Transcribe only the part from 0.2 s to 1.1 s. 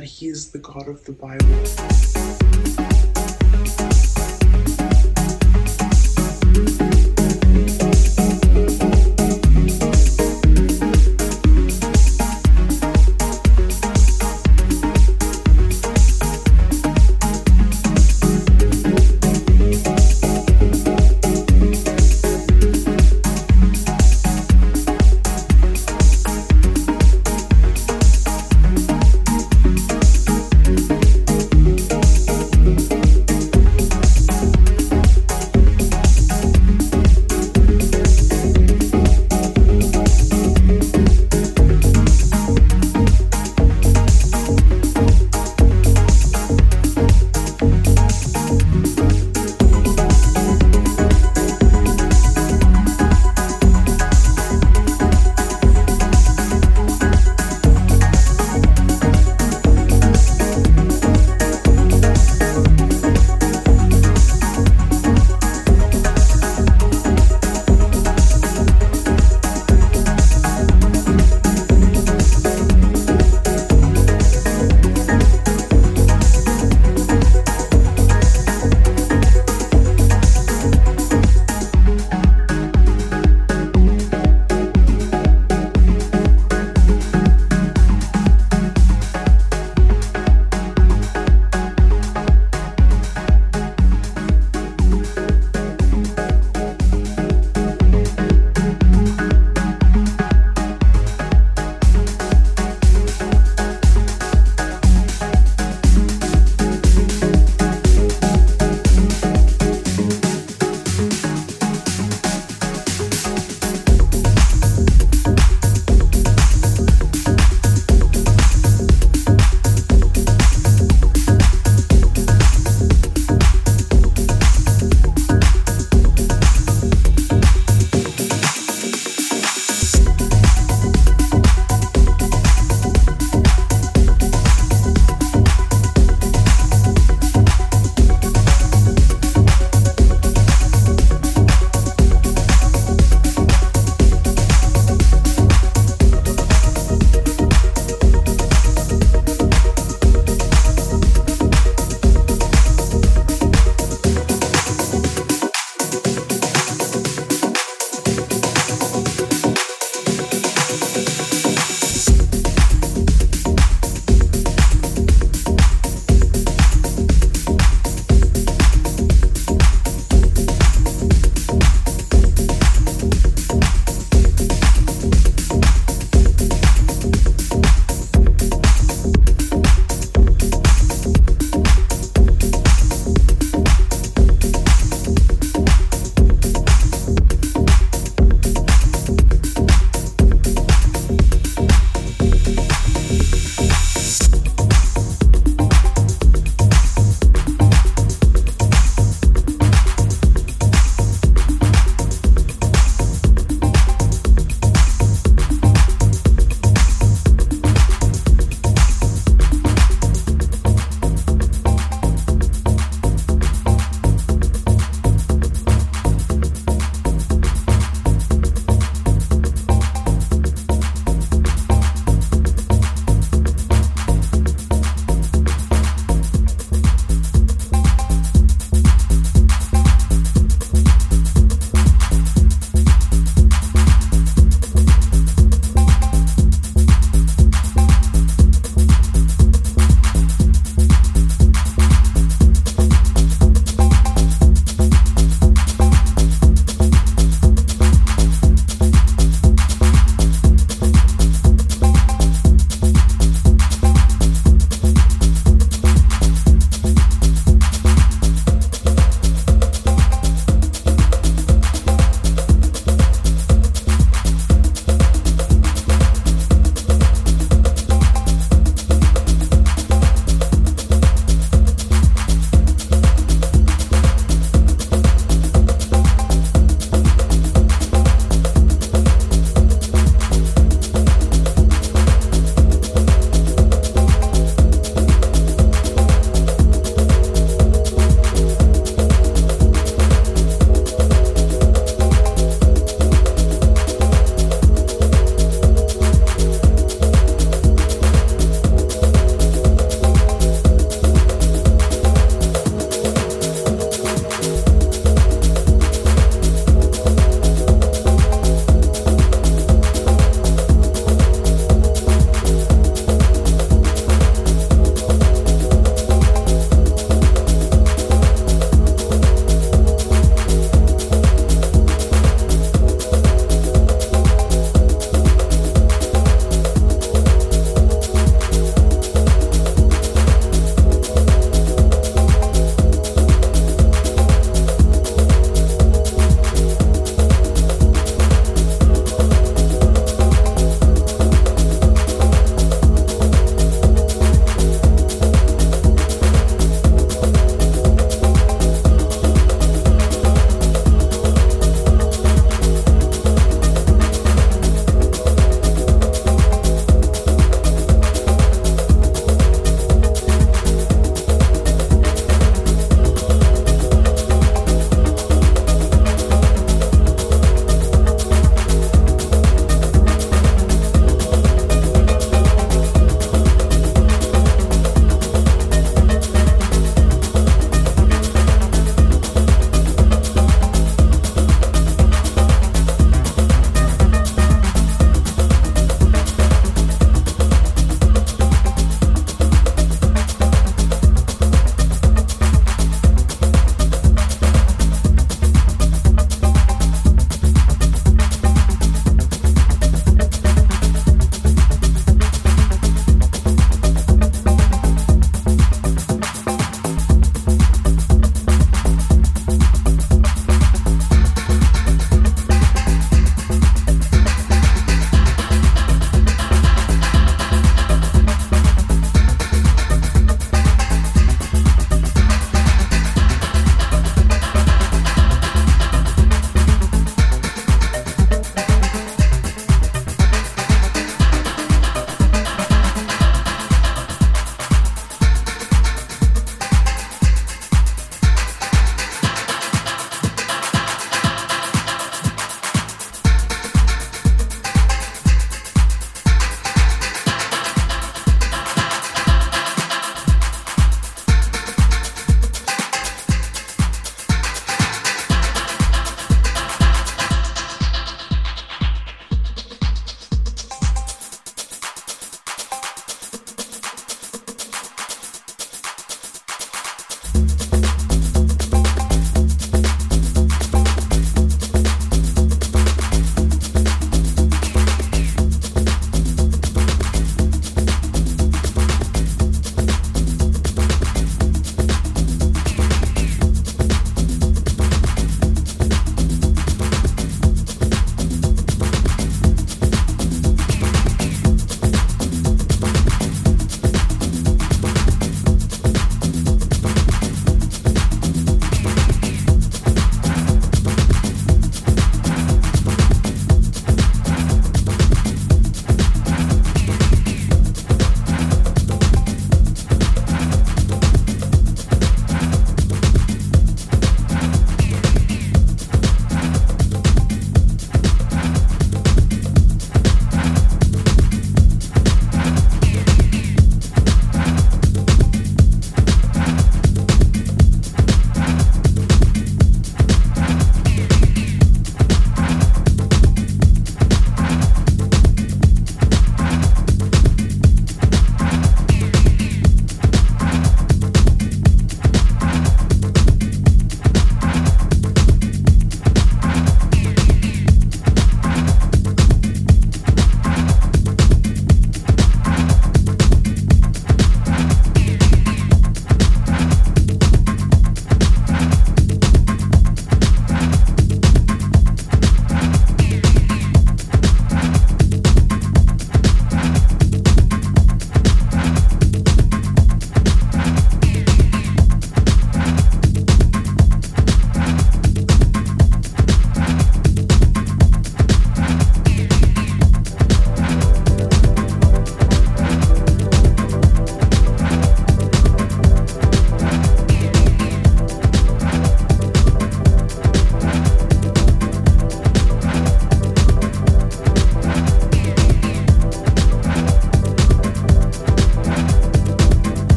is the God of